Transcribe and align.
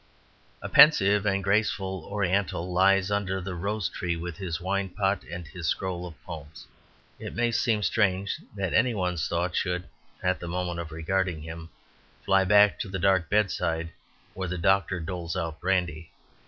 A 0.63 0.67
pensive 0.67 1.27
and 1.27 1.43
graceful 1.43 2.05
Oriental 2.05 2.73
lies 2.73 3.11
under 3.11 3.39
the 3.39 3.53
rose 3.53 3.87
tree 3.87 4.15
with 4.15 4.35
his 4.37 4.59
wine 4.59 4.89
pot 4.89 5.21
and 5.29 5.45
his 5.45 5.67
scroll 5.67 6.07
of 6.07 6.19
poems. 6.23 6.65
It 7.19 7.35
may 7.35 7.51
seem 7.51 7.83
strange 7.83 8.39
that 8.55 8.73
any 8.73 8.95
one's 8.95 9.27
thoughts 9.27 9.59
should, 9.59 9.87
at 10.23 10.39
the 10.39 10.47
moment 10.47 10.79
of 10.79 10.91
regarding 10.91 11.43
him, 11.43 11.69
fly 12.25 12.43
back 12.45 12.79
to 12.79 12.87
the 12.89 12.97
dark 12.97 13.29
bedside 13.29 13.91
where 14.33 14.47
the 14.47 14.57
doctor 14.57 14.99
doles 14.99 15.37
out 15.37 15.59
brandy. 15.61 16.09